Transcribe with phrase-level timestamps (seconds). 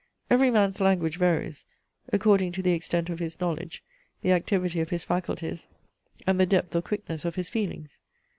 [0.31, 1.63] Every man's language varies,
[2.11, 3.83] according to the extent of his knowledge,
[4.23, 5.67] the activity of his faculties,
[6.25, 7.99] and the depth or quickness of his feelings.